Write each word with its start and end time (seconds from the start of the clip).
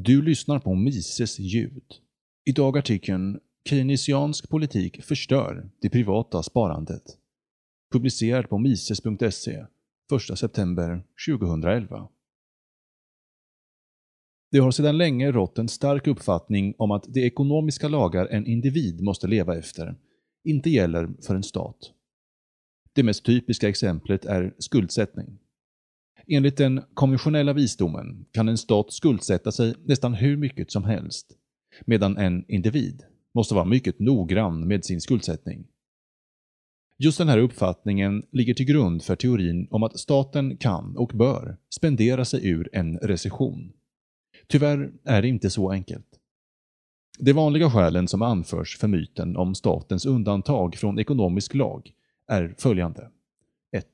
Du 0.00 0.22
lyssnar 0.22 0.58
på 0.58 0.74
Mises 0.74 1.38
ljud. 1.38 1.94
Idag 2.44 2.78
artikeln 2.78 3.40
“Keynesiansk 3.68 4.48
politik 4.48 5.02
förstör 5.02 5.70
det 5.80 5.90
privata 5.90 6.42
sparandet”. 6.42 7.02
Publicerad 7.92 8.48
på 8.48 8.58
mises.se 8.58 9.66
1 10.32 10.38
september 10.38 11.04
2011. 11.28 12.08
Det 14.50 14.58
har 14.58 14.70
sedan 14.70 14.98
länge 14.98 15.32
rått 15.32 15.58
en 15.58 15.68
stark 15.68 16.06
uppfattning 16.06 16.74
om 16.78 16.90
att 16.90 17.04
de 17.08 17.26
ekonomiska 17.26 17.88
lagar 17.88 18.26
en 18.26 18.46
individ 18.46 19.02
måste 19.02 19.26
leva 19.26 19.56
efter 19.58 19.96
inte 20.44 20.70
gäller 20.70 21.08
för 21.26 21.34
en 21.34 21.42
stat. 21.42 21.92
Det 22.92 23.02
mest 23.02 23.24
typiska 23.24 23.68
exemplet 23.68 24.24
är 24.24 24.54
skuldsättning. 24.58 25.38
Enligt 26.30 26.56
den 26.56 26.80
konventionella 26.94 27.52
visdomen 27.52 28.26
kan 28.32 28.48
en 28.48 28.58
stat 28.58 28.92
skuldsätta 28.92 29.52
sig 29.52 29.74
nästan 29.84 30.14
hur 30.14 30.36
mycket 30.36 30.72
som 30.72 30.84
helst, 30.84 31.26
medan 31.86 32.16
en 32.16 32.44
individ 32.48 33.02
måste 33.34 33.54
vara 33.54 33.64
mycket 33.64 33.98
noggrann 33.98 34.68
med 34.68 34.84
sin 34.84 35.00
skuldsättning. 35.00 35.66
Just 36.98 37.18
den 37.18 37.28
här 37.28 37.38
uppfattningen 37.38 38.22
ligger 38.32 38.54
till 38.54 38.66
grund 38.66 39.02
för 39.02 39.16
teorin 39.16 39.68
om 39.70 39.82
att 39.82 39.98
staten 39.98 40.56
kan 40.56 40.96
och 40.96 41.10
bör 41.14 41.56
spendera 41.70 42.24
sig 42.24 42.48
ur 42.48 42.68
en 42.72 42.98
recession. 42.98 43.72
Tyvärr 44.46 44.92
är 45.04 45.22
det 45.22 45.28
inte 45.28 45.50
så 45.50 45.70
enkelt. 45.70 46.06
De 47.18 47.32
vanliga 47.32 47.70
skälen 47.70 48.08
som 48.08 48.22
anförs 48.22 48.78
för 48.78 48.88
myten 48.88 49.36
om 49.36 49.54
statens 49.54 50.06
undantag 50.06 50.76
från 50.76 50.98
ekonomisk 50.98 51.54
lag 51.54 51.92
är 52.28 52.54
följande. 52.58 53.10
1. 53.72 53.86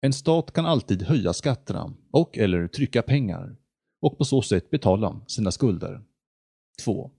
En 0.00 0.12
stat 0.12 0.52
kan 0.52 0.66
alltid 0.66 1.02
höja 1.02 1.32
skatterna 1.32 1.94
och 2.10 2.38
eller 2.38 2.68
trycka 2.68 3.02
pengar 3.02 3.56
och 4.00 4.18
på 4.18 4.24
så 4.24 4.42
sätt 4.42 4.70
betala 4.70 5.20
sina 5.26 5.50
skulder. 5.50 6.02
2. 6.84 7.10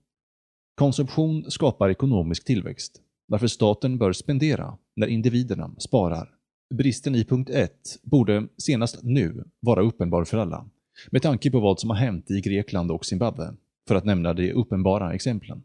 Konsumtion 0.74 1.50
skapar 1.50 1.90
ekonomisk 1.90 2.44
tillväxt, 2.44 3.02
varför 3.26 3.46
staten 3.46 3.98
bör 3.98 4.12
spendera 4.12 4.78
när 4.96 5.06
individerna 5.06 5.74
sparar. 5.78 6.34
Bristen 6.74 7.14
i 7.14 7.24
punkt 7.24 7.50
1 7.50 7.72
borde 8.02 8.48
senast 8.58 9.02
nu 9.02 9.44
vara 9.60 9.82
uppenbar 9.82 10.24
för 10.24 10.38
alla, 10.38 10.70
med 11.10 11.22
tanke 11.22 11.50
på 11.50 11.60
vad 11.60 11.80
som 11.80 11.90
har 11.90 11.96
hänt 11.96 12.30
i 12.30 12.40
Grekland 12.40 12.90
och 12.90 13.06
Zimbabwe, 13.06 13.54
för 13.88 13.94
att 13.94 14.04
nämna 14.04 14.34
de 14.34 14.52
uppenbara 14.52 15.14
exemplen. 15.14 15.62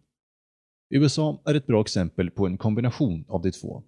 USA 0.90 1.42
är 1.46 1.56
ett 1.56 1.68
bra 1.68 1.82
exempel 1.82 2.32
på 2.32 2.48
en 2.48 2.58
kombination 2.58 3.26
av 3.28 3.42
de 3.42 3.52
två. 3.52 3.84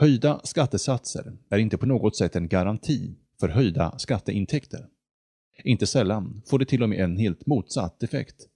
Höjda 0.00 0.40
skattesatser 0.44 1.32
är 1.50 1.58
inte 1.58 1.78
på 1.78 1.86
något 1.86 2.16
sätt 2.16 2.36
en 2.36 2.48
garanti 2.48 3.14
för 3.40 3.48
höjda 3.48 3.98
skatteintäkter. 3.98 4.86
Inte 5.64 5.86
sällan 5.86 6.42
får 6.46 6.58
det 6.58 6.64
till 6.64 6.82
och 6.82 6.88
med 6.88 6.98
en 6.98 7.16
helt 7.16 7.46
motsatt 7.46 8.02
effekt. 8.02 8.48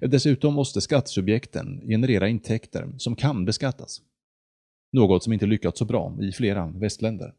Dessutom 0.00 0.54
måste 0.54 0.80
skattesubjekten 0.80 1.80
generera 1.86 2.28
intäkter 2.28 2.92
som 2.98 3.16
kan 3.16 3.44
beskattas. 3.44 4.02
Något 4.92 5.24
som 5.24 5.32
inte 5.32 5.46
lyckats 5.46 5.78
så 5.78 5.84
bra 5.84 6.16
i 6.20 6.32
flera 6.32 6.66
västländer. 6.66 7.34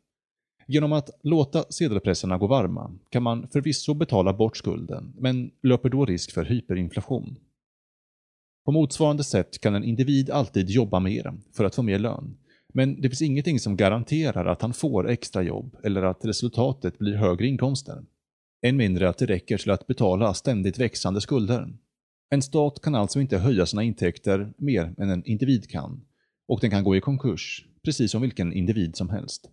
Genom 0.67 0.93
att 0.93 1.09
låta 1.23 1.63
sedelpressarna 1.69 2.37
gå 2.37 2.47
varma 2.47 2.95
kan 3.09 3.23
man 3.23 3.47
förvisso 3.47 3.93
betala 3.93 4.33
bort 4.33 4.57
skulden, 4.57 5.13
men 5.17 5.51
löper 5.63 5.89
då 5.89 6.05
risk 6.05 6.31
för 6.31 6.45
hyperinflation. 6.45 7.35
På 8.65 8.71
motsvarande 8.71 9.23
sätt 9.23 9.61
kan 9.61 9.75
en 9.75 9.83
individ 9.83 10.29
alltid 10.29 10.69
jobba 10.69 10.99
mer 10.99 11.33
för 11.53 11.65
att 11.65 11.75
få 11.75 11.81
mer 11.81 11.99
lön, 11.99 12.37
men 12.73 13.01
det 13.01 13.09
finns 13.09 13.21
ingenting 13.21 13.59
som 13.59 13.77
garanterar 13.77 14.45
att 14.45 14.61
han 14.61 14.73
får 14.73 15.09
extra 15.09 15.41
jobb 15.41 15.77
eller 15.83 16.03
att 16.03 16.25
resultatet 16.25 16.97
blir 16.97 17.15
högre 17.15 17.47
inkomster. 17.47 18.03
Än 18.65 18.77
mindre 18.77 19.09
att 19.09 19.17
det 19.17 19.25
räcker 19.25 19.57
till 19.57 19.71
att 19.71 19.87
betala 19.87 20.33
ständigt 20.33 20.79
växande 20.79 21.21
skulder. 21.21 21.73
En 22.29 22.41
stat 22.41 22.81
kan 22.81 22.95
alltså 22.95 23.19
inte 23.19 23.37
höja 23.37 23.65
sina 23.65 23.83
intäkter 23.83 24.53
mer 24.57 24.93
än 24.97 25.09
en 25.09 25.25
individ 25.25 25.69
kan, 25.69 26.05
och 26.47 26.59
den 26.59 26.69
kan 26.69 26.83
gå 26.83 26.95
i 26.95 27.01
konkurs, 27.01 27.65
precis 27.83 28.11
som 28.11 28.21
vilken 28.21 28.53
individ 28.53 28.95
som 28.95 29.09
helst. 29.09 29.49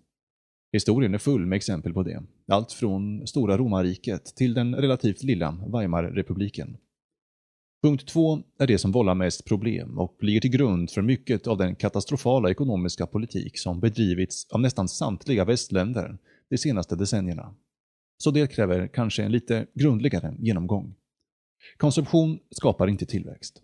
Historien 0.72 1.14
är 1.14 1.18
full 1.18 1.46
med 1.46 1.56
exempel 1.56 1.92
på 1.92 2.02
det, 2.02 2.22
allt 2.48 2.72
från 2.72 3.26
stora 3.26 3.58
romarriket 3.58 4.24
till 4.36 4.54
den 4.54 4.74
relativt 4.74 5.22
lilla 5.22 5.58
Weimarrepubliken. 5.72 6.76
Punkt 7.82 8.06
2 8.08 8.42
är 8.58 8.66
det 8.66 8.78
som 8.78 8.92
vållar 8.92 9.14
mest 9.14 9.44
problem 9.44 9.98
och 9.98 10.16
ligger 10.20 10.40
till 10.40 10.50
grund 10.50 10.90
för 10.90 11.02
mycket 11.02 11.46
av 11.46 11.58
den 11.58 11.74
katastrofala 11.74 12.50
ekonomiska 12.50 13.06
politik 13.06 13.58
som 13.58 13.80
bedrivits 13.80 14.46
av 14.50 14.60
nästan 14.60 14.88
samtliga 14.88 15.44
västländer 15.44 16.18
de 16.50 16.58
senaste 16.58 16.96
decennierna. 16.96 17.54
Så 18.18 18.30
det 18.30 18.46
kräver 18.46 18.88
kanske 18.88 19.22
en 19.22 19.32
lite 19.32 19.66
grundligare 19.74 20.34
genomgång. 20.38 20.94
Konsumtion 21.76 22.38
skapar 22.50 22.88
inte 22.88 23.06
tillväxt. 23.06 23.62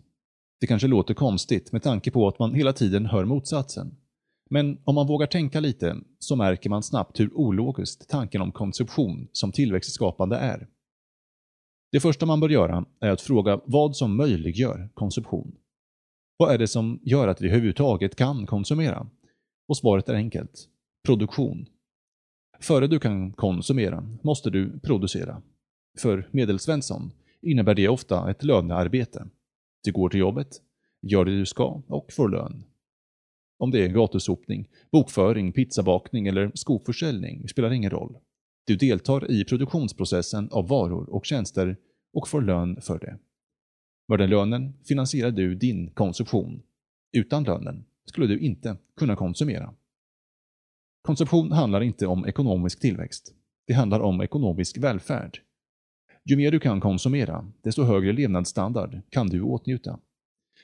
Det 0.59 0.67
kanske 0.67 0.87
låter 0.87 1.13
konstigt 1.13 1.71
med 1.71 1.83
tanke 1.83 2.11
på 2.11 2.27
att 2.27 2.39
man 2.39 2.53
hela 2.53 2.73
tiden 2.73 3.05
hör 3.05 3.25
motsatsen. 3.25 3.95
Men 4.49 4.77
om 4.83 4.95
man 4.95 5.07
vågar 5.07 5.27
tänka 5.27 5.59
lite 5.59 5.95
så 6.19 6.35
märker 6.35 6.69
man 6.69 6.83
snabbt 6.83 7.19
hur 7.19 7.33
ologiskt 7.33 8.09
tanken 8.09 8.41
om 8.41 8.51
konsumtion 8.51 9.27
som 9.31 9.51
tillväxtskapande 9.51 10.37
är. 10.37 10.67
Det 11.91 11.99
första 11.99 12.25
man 12.25 12.39
bör 12.39 12.49
göra 12.49 12.85
är 12.99 13.09
att 13.09 13.21
fråga 13.21 13.61
vad 13.65 13.95
som 13.95 14.17
möjliggör 14.17 14.89
konsumtion. 14.93 15.55
Vad 16.37 16.53
är 16.53 16.57
det 16.57 16.67
som 16.67 16.99
gör 17.03 17.27
att 17.27 17.41
vi 17.41 17.47
överhuvudtaget 17.47 18.15
kan 18.15 18.45
konsumera? 18.45 19.07
Och 19.67 19.77
svaret 19.77 20.09
är 20.09 20.13
enkelt. 20.13 20.69
Produktion. 21.05 21.65
Före 22.59 22.87
du 22.87 22.99
kan 22.99 23.31
konsumera 23.31 24.17
måste 24.23 24.49
du 24.49 24.79
producera. 24.79 25.41
För 25.99 26.29
Medelsvensson 26.31 27.11
innebär 27.41 27.75
det 27.75 27.89
ofta 27.89 28.31
ett 28.31 28.43
lönearbete. 28.43 29.27
Du 29.83 29.91
går 29.91 30.09
till 30.09 30.19
jobbet, 30.19 30.61
gör 31.01 31.25
det 31.25 31.37
du 31.37 31.45
ska 31.45 31.81
och 31.87 32.13
får 32.13 32.29
lön. 32.29 32.63
Om 33.59 33.71
det 33.71 33.85
är 33.85 33.87
gatusopning, 33.87 34.69
bokföring, 34.91 35.51
pizzabakning 35.51 36.27
eller 36.27 36.51
skoförsäljning 36.55 37.47
spelar 37.47 37.71
ingen 37.71 37.91
roll. 37.91 38.17
Du 38.67 38.75
deltar 38.75 39.31
i 39.31 39.45
produktionsprocessen 39.45 40.49
av 40.51 40.67
varor 40.67 41.09
och 41.09 41.25
tjänster 41.25 41.77
och 42.13 42.27
får 42.27 42.41
lön 42.41 42.81
för 42.81 42.99
det. 42.99 43.17
Med 44.07 44.19
den 44.19 44.29
lönen 44.29 44.73
finansierar 44.87 45.31
du 45.31 45.55
din 45.55 45.91
konsumtion. 45.91 46.61
Utan 47.17 47.43
lönen 47.43 47.85
skulle 48.05 48.27
du 48.27 48.39
inte 48.39 48.77
kunna 48.97 49.15
konsumera. 49.15 49.73
Konsumtion 51.01 51.51
handlar 51.51 51.81
inte 51.81 52.07
om 52.07 52.25
ekonomisk 52.25 52.79
tillväxt. 52.79 53.33
Det 53.67 53.73
handlar 53.73 53.99
om 53.99 54.21
ekonomisk 54.21 54.77
välfärd. 54.77 55.39
Ju 56.25 56.37
mer 56.37 56.51
du 56.51 56.59
kan 56.59 56.81
konsumera, 56.81 57.51
desto 57.61 57.83
högre 57.83 58.13
levnadsstandard 58.13 59.01
kan 59.09 59.27
du 59.27 59.41
åtnjuta. 59.41 59.99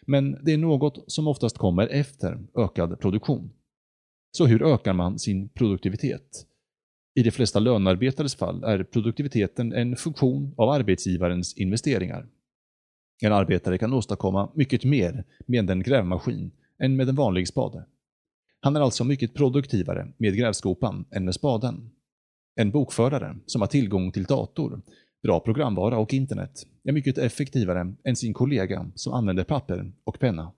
Men 0.01 0.37
det 0.45 0.53
är 0.53 0.57
något 0.57 1.11
som 1.11 1.27
oftast 1.27 1.57
kommer 1.57 1.87
efter 1.87 2.47
ökad 2.57 2.99
produktion. 2.99 3.51
Så 4.31 4.45
hur 4.45 4.63
ökar 4.63 4.93
man 4.93 5.19
sin 5.19 5.49
produktivitet? 5.49 6.47
I 7.15 7.23
de 7.23 7.31
flesta 7.31 7.59
lönarbetares 7.59 8.35
fall 8.35 8.63
är 8.63 8.83
produktiviteten 8.83 9.73
en 9.73 9.95
funktion 9.95 10.53
av 10.57 10.69
arbetsgivarens 10.69 11.53
investeringar. 11.57 12.27
En 13.21 13.33
arbetare 13.33 13.77
kan 13.77 13.93
åstadkomma 13.93 14.51
mycket 14.55 14.83
mer 14.83 15.23
med 15.45 15.69
en 15.69 15.83
grävmaskin 15.83 16.51
än 16.79 16.95
med 16.95 17.09
en 17.09 17.15
vanlig 17.15 17.47
spade. 17.47 17.85
Han 18.59 18.75
är 18.75 18.81
alltså 18.81 19.03
mycket 19.03 19.33
produktivare 19.33 20.07
med 20.17 20.37
grävskopan 20.37 21.05
än 21.11 21.25
med 21.25 21.35
spaden. 21.35 21.89
En 22.55 22.71
bokförare 22.71 23.35
som 23.45 23.61
har 23.61 23.67
tillgång 23.67 24.11
till 24.11 24.23
dator, 24.23 24.81
bra 25.23 25.39
programvara 25.39 25.97
och 25.97 26.13
internet 26.13 26.67
är 26.83 26.91
mycket 26.91 27.17
effektivare 27.17 27.95
än 28.03 28.15
sin 28.15 28.33
kollega 28.33 28.91
som 28.95 29.13
använder 29.13 29.43
papper 29.43 29.91
och 30.03 30.19
penna. 30.19 30.53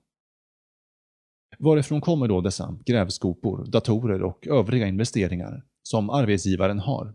Varifrån 1.60 2.02
kommer 2.02 2.28
då 2.28 2.42
dessa 2.42 2.80
grävskopor, 2.86 3.66
datorer 3.66 4.24
och 4.24 4.48
övriga 4.48 4.88
investeringar 4.88 5.64
som 5.88 6.10
arbetsgivaren 6.10 6.80
har. 6.80 7.14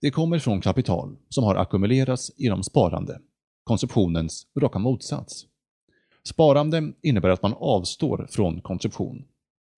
Det 0.00 0.10
kommer 0.10 0.38
från 0.38 0.60
kapital 0.60 1.16
som 1.28 1.44
har 1.44 1.54
ackumulerats 1.54 2.32
genom 2.36 2.62
sparande, 2.62 3.20
konsumtionens 3.64 4.46
raka 4.60 4.78
motsats. 4.78 5.46
Sparande 6.24 6.92
innebär 7.02 7.28
att 7.28 7.42
man 7.42 7.54
avstår 7.58 8.26
från 8.30 8.60
konsumtion, 8.60 9.24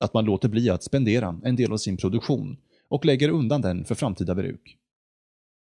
att 0.01 0.15
man 0.15 0.25
låter 0.25 0.49
bli 0.49 0.71
att 0.71 0.83
spendera 0.83 1.41
en 1.45 1.57
del 1.57 1.73
av 1.73 1.77
sin 1.77 1.97
produktion 1.97 2.57
och 2.89 3.05
lägger 3.05 3.29
undan 3.29 3.61
den 3.61 3.85
för 3.85 3.95
framtida 3.95 4.35
bruk. 4.35 4.79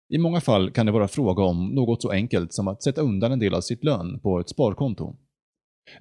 I 0.10 0.18
många 0.18 0.42
fall 0.42 0.72
kan 0.72 0.86
det 0.86 0.92
vara 0.92 1.08
fråga 1.08 1.44
om 1.44 1.68
något 1.68 2.02
så 2.02 2.12
enkelt 2.12 2.54
som 2.54 2.68
att 2.68 2.84
sätta 2.84 3.02
undan 3.02 3.32
en 3.32 3.40
del 3.40 3.54
av 3.54 3.62
sitt 3.62 3.84
lön 3.84 4.20
på 4.20 4.40
ett 4.40 4.50
sparkonto. 4.50 5.16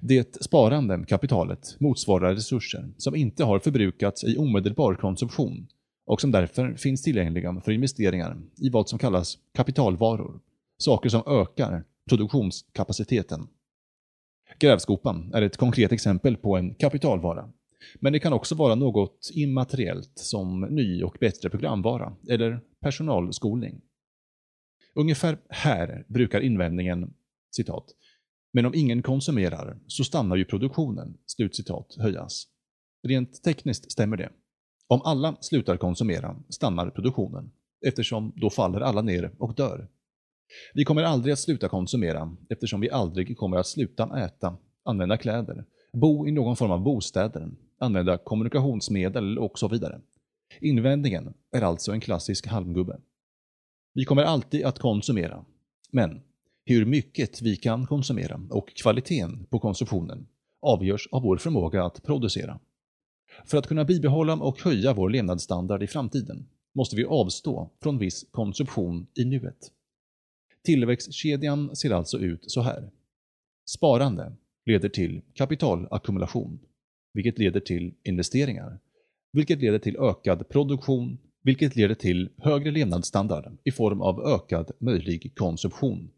Det 0.01 0.43
sparande 0.43 1.05
kapitalet 1.07 1.75
motsvarar 1.79 2.35
resurser 2.35 2.93
som 2.97 3.15
inte 3.15 3.43
har 3.43 3.59
förbrukats 3.59 4.23
i 4.23 4.37
omedelbar 4.37 4.95
konsumtion 4.95 5.67
och 6.09 6.21
som 6.21 6.31
därför 6.31 6.73
finns 6.73 7.01
tillgängliga 7.03 7.61
för 7.61 7.71
investeringar 7.71 8.41
i 8.57 8.69
vad 8.69 8.89
som 8.89 8.99
kallas 8.99 9.37
kapitalvaror, 9.53 10.39
saker 10.77 11.09
som 11.09 11.23
ökar 11.27 11.83
produktionskapaciteten. 12.09 13.47
Grävskopan 14.59 15.33
är 15.33 15.41
ett 15.41 15.57
konkret 15.57 15.91
exempel 15.91 16.37
på 16.37 16.57
en 16.57 16.73
kapitalvara, 16.73 17.51
men 17.99 18.13
det 18.13 18.19
kan 18.19 18.33
också 18.33 18.55
vara 18.55 18.75
något 18.75 19.31
immateriellt 19.33 20.11
som 20.15 20.61
ny 20.61 21.03
och 21.03 21.17
bättre 21.19 21.49
programvara 21.49 22.15
eller 22.29 22.61
personalskolning. 22.81 23.81
Ungefär 24.95 25.37
här 25.49 26.05
brukar 26.07 26.41
invändningen 26.41 27.13
citat, 27.55 27.85
“men 28.53 28.65
om 28.65 28.73
ingen 28.75 29.01
konsumerar 29.01 29.79
så 29.87 30.03
stannar 30.03 30.35
ju 30.35 30.45
produktionen” 30.45 31.17
slutcitat 31.25 31.95
höjas. 31.99 32.47
Rent 33.07 33.43
tekniskt 33.43 33.91
stämmer 33.91 34.17
det. 34.17 34.29
Om 34.91 35.01
alla 35.03 35.37
slutar 35.41 35.77
konsumera 35.77 36.35
stannar 36.49 36.89
produktionen, 36.89 37.51
eftersom 37.87 38.33
då 38.35 38.49
faller 38.49 38.81
alla 38.81 39.01
ner 39.01 39.31
och 39.37 39.55
dör. 39.55 39.87
Vi 40.73 40.83
kommer 40.83 41.03
aldrig 41.03 41.33
att 41.33 41.39
sluta 41.39 41.69
konsumera 41.69 42.35
eftersom 42.49 42.81
vi 42.81 42.89
aldrig 42.89 43.37
kommer 43.37 43.57
att 43.57 43.67
sluta 43.67 44.19
äta, 44.19 44.57
använda 44.83 45.17
kläder, 45.17 45.65
bo 45.93 46.27
i 46.27 46.31
någon 46.31 46.55
form 46.55 46.71
av 46.71 46.81
bostäder, 46.81 47.51
använda 47.79 48.17
kommunikationsmedel 48.17 49.39
och 49.39 49.59
så 49.59 49.67
vidare. 49.67 50.01
Invändningen 50.61 51.33
är 51.51 51.61
alltså 51.61 51.91
en 51.91 52.01
klassisk 52.01 52.47
halmgubbe. 52.47 52.99
Vi 53.93 54.05
kommer 54.05 54.23
alltid 54.23 54.65
att 54.65 54.79
konsumera, 54.79 55.45
men 55.91 56.21
hur 56.65 56.85
mycket 56.85 57.41
vi 57.41 57.55
kan 57.55 57.85
konsumera 57.85 58.41
och 58.49 58.73
kvaliteten 58.75 59.45
på 59.49 59.59
konsumtionen 59.59 60.27
avgörs 60.61 61.07
av 61.11 61.21
vår 61.21 61.37
förmåga 61.37 61.83
att 61.83 62.03
producera. 62.03 62.59
För 63.45 63.57
att 63.57 63.67
kunna 63.67 63.85
bibehålla 63.85 64.33
och 64.33 64.61
höja 64.61 64.93
vår 64.93 65.09
levnadsstandard 65.09 65.83
i 65.83 65.87
framtiden 65.87 66.45
måste 66.75 66.95
vi 66.95 67.05
avstå 67.05 67.69
från 67.81 67.97
viss 67.97 68.25
konsumtion 68.31 69.07
i 69.15 69.25
nuet. 69.25 69.71
Tillväxtkedjan 70.63 71.75
ser 71.75 71.91
alltså 71.91 72.17
ut 72.19 72.51
så 72.51 72.61
här. 72.61 72.89
Sparande 73.69 74.35
leder 74.65 74.89
till 74.89 75.21
kapitalackumulation, 75.33 76.59
vilket 77.13 77.39
leder 77.39 77.59
till 77.59 77.93
investeringar, 78.03 78.79
vilket 79.31 79.61
leder 79.61 79.79
till 79.79 79.97
ökad 79.97 80.49
produktion, 80.49 81.17
vilket 81.43 81.75
leder 81.75 81.95
till 81.95 82.29
högre 82.37 82.71
levnadsstandard 82.71 83.57
i 83.63 83.71
form 83.71 84.01
av 84.01 84.27
ökad 84.27 84.71
möjlig 84.79 85.35
konsumtion. 85.35 86.11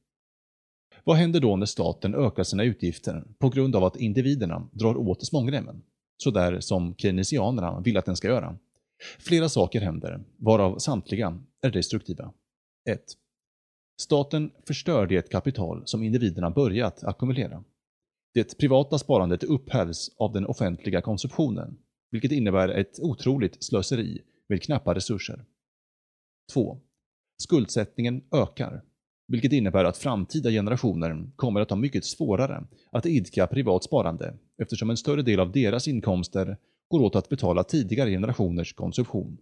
Vad 1.04 1.18
händer 1.18 1.40
då 1.40 1.56
när 1.56 1.66
staten 1.66 2.16
ökar 2.16 2.44
sina 2.44 2.64
utgifter 2.64 3.24
på 3.40 3.50
grund 3.50 3.76
av 3.76 3.84
att 3.84 3.96
individerna 3.96 4.70
drar 4.72 4.98
åt 4.98 5.26
svångremmen? 5.26 5.84
Sådär 6.24 6.60
som 6.60 6.96
keynesianerna 6.96 7.80
vill 7.80 7.98
att 7.98 8.06
den 8.06 8.16
ska 8.16 8.28
göra. 8.28 8.58
Flera 9.20 9.50
saker 9.50 9.82
händer, 9.82 10.24
varav 10.38 10.78
samtliga 10.78 11.40
är 11.62 11.72
destruktiva. 11.72 12.34
1. 12.90 13.04
Staten 14.02 14.52
förstör 14.68 15.08
det 15.08 15.32
kapital 15.32 15.82
som 15.86 16.04
individerna 16.04 16.50
börjat 16.50 17.04
ackumulera. 17.04 17.64
Det 18.34 18.58
privata 18.58 18.98
sparandet 18.98 19.44
upphävs 19.44 20.12
av 20.18 20.34
den 20.34 20.46
offentliga 20.46 21.02
konsumtionen, 21.02 21.78
vilket 22.12 22.32
innebär 22.32 22.70
ett 22.70 23.00
otroligt 23.00 23.64
slöseri 23.64 24.22
med 24.50 24.64
knappa 24.64 24.96
resurser. 24.96 25.46
2. 26.54 26.80
Skuldsättningen 27.38 28.24
ökar, 28.32 28.84
vilket 29.32 29.54
innebär 29.54 29.86
att 29.86 29.98
framtida 29.98 30.50
generationer 30.50 31.30
kommer 31.36 31.62
att 31.62 31.70
ha 31.70 31.78
mycket 31.78 32.06
svårare 32.06 32.64
att 32.92 33.06
idka 33.06 33.48
privat 33.48 33.84
sparande 33.84 34.34
eftersom 34.62 34.90
en 34.90 34.98
större 34.98 35.22
del 35.22 35.40
av 35.40 35.52
deras 35.52 35.88
inkomster 35.88 36.58
går 36.88 37.02
åt 37.02 37.16
att 37.16 37.30
betala 37.30 37.64
tidigare 37.64 38.10
generationers 38.10 38.74
konsumtion. 38.74 39.38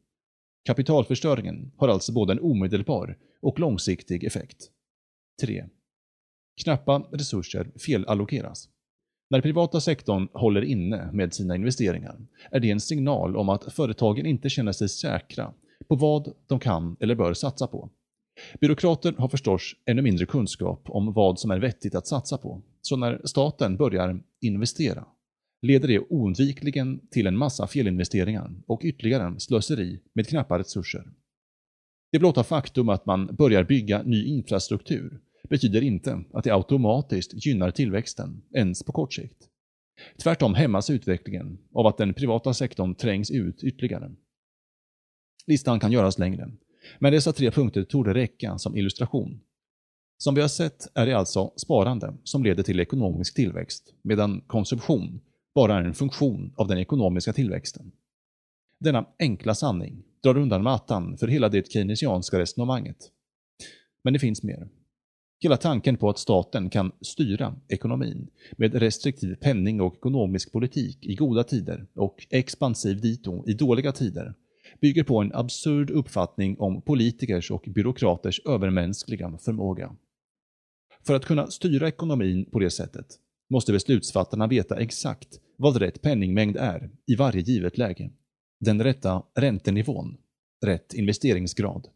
Kapitalförstöringen 0.66 1.72
har 1.78 1.88
alltså 1.88 2.12
både 2.12 2.34
en 2.34 2.40
omedelbar 2.40 3.18
och 3.42 3.60
långsiktig 3.60 4.24
effekt. 4.24 4.70
3. 5.42 5.66
Knappa 6.64 7.00
resurser 7.12 7.72
felallokeras. 7.86 8.70
När 9.30 9.42
privata 9.42 9.82
sektorn 9.82 10.28
håller 10.34 10.62
inne 10.62 11.10
med 11.14 11.34
sina 11.34 11.56
investeringar 11.56 12.18
är 12.52 12.60
det 12.60 12.72
en 12.72 12.80
signal 12.80 13.38
om 13.38 13.50
att 13.50 13.74
företagen 13.74 14.26
inte 14.26 14.50
känner 14.50 14.72
sig 14.72 14.90
säkra 14.90 15.54
på 15.88 15.96
vad 15.96 16.34
de 16.48 16.60
kan 16.60 16.98
eller 17.00 17.16
bör 17.16 17.34
satsa 17.34 17.68
på. 17.68 17.90
Byråkrater 18.62 19.14
har 19.18 19.28
förstås 19.28 19.76
ännu 19.86 20.02
mindre 20.02 20.26
kunskap 20.26 20.82
om 20.86 21.14
vad 21.14 21.40
som 21.40 21.52
är 21.52 21.60
vettigt 21.60 21.96
att 21.96 22.08
satsa 22.08 22.38
på, 22.38 22.62
så 22.82 22.96
när 22.96 23.22
staten 23.26 23.78
börjar 23.78 24.24
investera 24.42 25.06
leder 25.62 25.88
det 25.88 26.00
oundvikligen 26.00 27.00
till 27.12 27.28
en 27.28 27.38
massa 27.38 27.68
felinvesteringar 27.68 28.52
och 28.68 28.82
ytterligare 28.84 29.40
slöseri 29.40 30.00
med 30.14 30.28
knappa 30.28 30.60
resurser. 30.60 31.04
Det 32.12 32.20
blotta 32.20 32.44
faktum 32.44 32.90
att 32.90 33.06
man 33.06 33.36
börjar 33.36 33.64
bygga 33.64 34.04
ny 34.04 34.26
infrastruktur 34.26 35.20
betyder 35.50 35.82
inte 35.82 36.24
att 36.34 36.44
det 36.44 36.54
automatiskt 36.54 37.46
gynnar 37.46 37.72
tillväxten, 37.72 38.42
ens 38.54 38.84
på 38.84 38.92
kort 38.92 39.14
sikt. 39.14 39.48
Tvärtom 40.24 40.54
hämmas 40.54 40.90
utvecklingen 40.90 41.58
av 41.74 41.88
att 41.88 41.98
den 41.98 42.14
privata 42.14 42.54
sektorn 42.54 42.96
trängs 42.96 43.32
ut 43.32 43.64
ytterligare. 43.64 44.12
Listan 45.48 45.80
kan 45.80 45.92
göras 45.92 46.20
längre, 46.20 46.52
men 47.00 47.14
dessa 47.14 47.34
tre 47.34 47.52
punkter 47.52 47.84
torde 47.84 48.14
räcka 48.14 48.58
som 48.58 48.78
illustration. 48.78 49.40
Som 50.18 50.36
vi 50.36 50.42
har 50.42 50.48
sett 50.48 50.88
är 50.94 51.06
det 51.06 51.14
alltså 51.14 51.54
sparande 51.56 52.14
som 52.24 52.44
leder 52.44 52.64
till 52.64 52.80
ekonomisk 52.80 53.36
tillväxt, 53.36 53.94
medan 54.02 54.42
konsumtion 54.42 55.22
bara 55.56 55.76
är 55.76 55.84
en 55.84 55.94
funktion 55.94 56.54
av 56.56 56.68
den 56.68 56.78
ekonomiska 56.78 57.34
tillväxten. 57.34 57.92
Denna 58.80 59.06
enkla 59.20 59.56
sanning 59.56 60.04
drar 60.24 60.38
undan 60.38 60.64
mattan 60.64 61.18
för 61.18 61.28
hela 61.28 61.50
det 61.50 61.72
keynesianska 61.72 62.40
resonemanget. 62.40 62.98
Men 64.04 64.14
det 64.14 64.20
finns 64.20 64.44
mer. 64.44 64.70
Hela 65.42 65.58
tanken 65.58 65.98
på 65.98 66.10
att 66.10 66.20
staten 66.20 66.70
kan 66.70 66.92
styra 67.02 67.56
ekonomin 67.68 68.30
med 68.58 68.76
restriktiv 68.76 69.36
penning 69.36 69.82
och 69.82 69.96
ekonomisk 69.96 70.52
politik 70.52 71.06
i 71.06 71.16
goda 71.16 71.44
tider 71.44 71.88
och 71.96 72.28
expansiv 72.30 73.02
dito 73.02 73.50
i 73.50 73.54
dåliga 73.54 73.92
tider 73.92 74.36
bygger 74.82 75.04
på 75.04 75.22
en 75.22 75.34
absurd 75.34 75.90
uppfattning 75.90 76.60
om 76.60 76.82
politikers 76.82 77.52
och 77.52 77.64
byråkraters 77.68 78.42
övermänskliga 78.46 79.38
förmåga. 79.38 79.96
För 81.08 81.16
att 81.16 81.26
kunna 81.26 81.48
styra 81.48 81.88
ekonomin 81.88 82.46
på 82.46 82.60
det 82.60 82.70
sättet 82.70 83.06
måste 83.50 83.72
beslutsfattarna 83.72 84.48
veta 84.48 84.80
exakt 84.80 85.40
vad 85.58 85.78
rätt 85.78 86.02
penningmängd 86.02 86.58
är 86.58 86.90
i 87.08 87.16
varje 87.16 87.42
givet 87.42 87.78
läge. 87.78 88.12
Den 88.60 88.84
rätta 88.84 89.24
räntenivån, 89.36 90.18
rätt 90.66 90.94
investeringsgrad, 90.94 91.88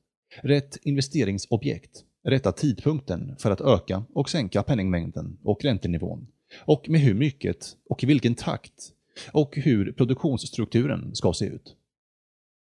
rätt 0.41 0.77
investeringsobjekt, 0.83 2.03
rätta 2.27 2.51
tidpunkten 2.51 3.35
för 3.39 3.51
att 3.51 3.61
öka 3.61 4.05
och 4.13 4.29
sänka 4.29 4.63
penningmängden 4.63 5.37
och 5.43 5.63
räntenivån, 5.63 6.27
och 6.65 6.89
med 6.89 7.01
hur 7.01 7.13
mycket 7.13 7.77
och 7.89 8.03
i 8.03 8.05
vilken 8.05 8.35
takt, 8.35 8.91
och 9.31 9.55
hur 9.55 9.91
produktionsstrukturen 9.91 11.15
ska 11.15 11.33
se 11.33 11.45
ut. 11.45 11.75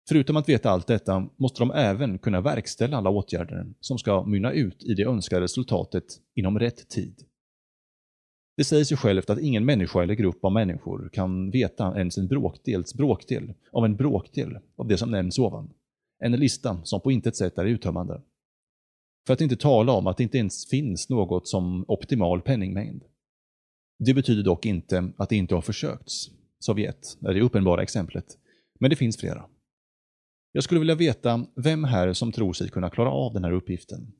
Förutom 0.09 0.37
att 0.37 0.49
veta 0.49 0.69
allt 0.69 0.87
detta 0.87 1.29
måste 1.37 1.59
de 1.61 1.71
även 1.71 2.17
kunna 2.17 2.41
verkställa 2.41 2.97
alla 2.97 3.09
åtgärder 3.09 3.73
som 3.79 3.97
ska 3.97 4.23
mynna 4.23 4.51
ut 4.51 4.83
i 4.83 4.93
det 4.93 5.03
önskade 5.03 5.41
resultatet 5.41 6.03
inom 6.35 6.59
rätt 6.59 6.89
tid. 6.89 7.23
Det 8.57 8.63
säger 8.63 8.83
sig 8.83 8.97
självt 8.97 9.29
att 9.29 9.39
ingen 9.39 9.65
människa 9.65 10.03
eller 10.03 10.13
grupp 10.13 10.45
av 10.45 10.51
människor 10.51 11.09
kan 11.13 11.51
veta 11.51 11.97
ens 11.97 12.17
en 12.17 12.27
bråkdels 12.27 12.93
bråkdel 12.93 13.53
av 13.71 13.85
en 13.85 13.95
bråkdel 13.95 14.59
av 14.77 14.87
det 14.87 14.97
som 14.97 15.11
nämns 15.11 15.39
ovan. 15.39 15.73
En 16.19 16.31
lista 16.31 16.81
som 16.83 17.01
på 17.01 17.11
intet 17.11 17.35
sätt 17.35 17.57
är 17.57 17.65
uttömmande. 17.65 18.21
För 19.27 19.33
att 19.33 19.41
inte 19.41 19.55
tala 19.55 19.91
om 19.91 20.07
att 20.07 20.17
det 20.17 20.23
inte 20.23 20.37
ens 20.37 20.69
finns 20.69 21.09
något 21.09 21.47
som 21.47 21.85
optimal 21.87 22.41
penningmängd. 22.41 23.03
Det 23.99 24.13
betyder 24.13 24.43
dock 24.43 24.65
inte 24.65 25.11
att 25.17 25.29
det 25.29 25.35
inte 25.35 25.55
har 25.55 25.61
försökts. 25.61 26.31
Sovjet 26.59 27.17
är 27.21 27.33
det 27.33 27.41
uppenbara 27.41 27.83
exemplet, 27.83 28.25
men 28.79 28.89
det 28.89 28.95
finns 28.95 29.17
flera. 29.17 29.45
Jag 30.57 30.63
skulle 30.63 30.79
vilja 30.79 30.95
veta 30.95 31.45
vem 31.55 31.83
här 31.83 32.13
som 32.13 32.31
tror 32.31 32.53
sig 32.53 32.69
kunna 32.69 32.89
klara 32.89 33.11
av 33.11 33.33
den 33.33 33.43
här 33.43 33.51
uppgiften. 33.51 34.11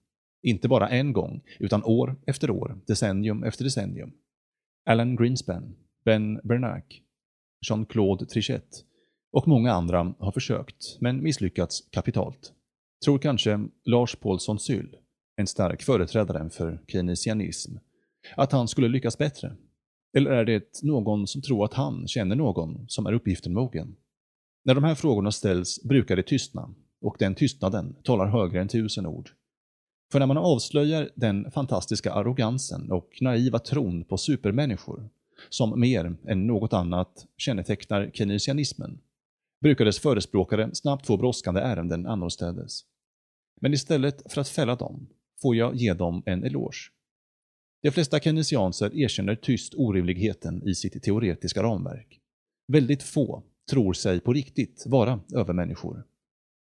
Inte 0.43 0.67
bara 0.67 0.89
en 0.89 1.13
gång, 1.13 1.41
utan 1.59 1.83
år 1.83 2.15
efter 2.27 2.49
år, 2.49 2.79
decennium 2.87 3.43
efter 3.43 3.63
decennium. 3.63 4.11
Alan 4.89 5.15
Greenspan, 5.15 5.75
Ben 6.05 6.39
Bernanke, 6.43 6.95
Jean-Claude 7.69 8.25
Trichet 8.25 8.83
och 9.31 9.47
många 9.47 9.71
andra 9.71 10.15
har 10.19 10.31
försökt, 10.31 10.97
men 10.99 11.23
misslyckats 11.23 11.81
kapitalt. 11.91 12.53
Tror 13.05 13.19
kanske 13.19 13.67
Lars 13.85 14.15
Paulsson-Syl, 14.15 14.95
en 15.37 15.47
stark 15.47 15.81
företrädare 15.81 16.49
för 16.49 16.81
keynesianism, 16.87 17.75
att 18.35 18.51
han 18.51 18.67
skulle 18.67 18.87
lyckas 18.87 19.17
bättre? 19.17 19.55
Eller 20.17 20.31
är 20.31 20.45
det 20.45 20.79
någon 20.83 21.27
som 21.27 21.41
tror 21.41 21.65
att 21.65 21.73
han 21.73 22.07
känner 22.07 22.35
någon 22.35 22.85
som 22.87 23.05
är 23.05 23.13
uppgiften 23.13 23.53
mogen? 23.53 23.95
När 24.67 24.75
de 24.75 24.83
här 24.83 24.95
frågorna 24.95 25.31
ställs 25.31 25.83
brukar 25.83 26.15
det 26.15 26.23
tystna, 26.23 26.69
och 27.01 27.15
den 27.19 27.35
tystnaden 27.35 27.95
talar 28.03 28.27
högre 28.27 28.61
än 28.61 28.67
tusen 28.67 29.05
ord. 29.05 29.29
För 30.11 30.19
när 30.19 30.25
man 30.25 30.37
avslöjar 30.37 31.09
den 31.15 31.51
fantastiska 31.51 32.13
arrogansen 32.13 32.91
och 32.91 33.17
naiva 33.21 33.59
tron 33.59 34.03
på 34.03 34.17
supermänniskor, 34.17 35.09
som 35.49 35.79
mer 35.79 36.15
än 36.27 36.47
något 36.47 36.73
annat 36.73 37.25
kännetecknar 37.37 38.11
keynesianismen, 38.13 38.99
brukar 39.61 39.85
dess 39.85 39.99
förespråkare 39.99 40.75
snabbt 40.75 41.07
få 41.07 41.17
brådskande 41.17 41.61
ärenden 41.61 42.07
annorstädes. 42.07 42.81
Men 43.61 43.73
istället 43.73 44.33
för 44.33 44.41
att 44.41 44.49
fälla 44.49 44.75
dem, 44.75 45.07
får 45.41 45.55
jag 45.55 45.75
ge 45.75 45.93
dem 45.93 46.23
en 46.25 46.43
eloge. 46.43 46.91
De 47.83 47.91
flesta 47.91 48.19
keynesianser 48.19 48.95
erkänner 48.95 49.35
tyst 49.35 49.73
orimligheten 49.77 50.67
i 50.67 50.75
sitt 50.75 51.03
teoretiska 51.03 51.63
ramverk. 51.63 52.19
Väldigt 52.67 53.03
få 53.03 53.43
tror 53.69 53.93
sig 53.93 54.19
på 54.19 54.33
riktigt 54.33 54.83
vara 54.87 55.19
övermänniskor. 55.33 56.03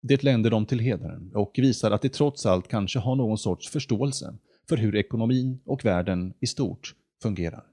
Det 0.02 0.24
länder 0.24 0.50
dem 0.50 0.66
till 0.66 0.80
heder 0.80 1.22
och 1.34 1.52
visar 1.58 1.92
att 1.92 2.02
de 2.02 2.10
trots 2.10 2.46
allt 2.46 2.68
kanske 2.68 3.00
har 3.00 3.16
någon 3.16 3.38
sorts 3.38 3.70
förståelse 3.70 4.36
för 4.70 4.78
hur 4.78 4.96
ekonomin 4.96 5.60
och 5.66 5.86
världen 5.86 6.34
i 6.40 6.48
stort 6.48 6.96
fungerar. 7.22 7.73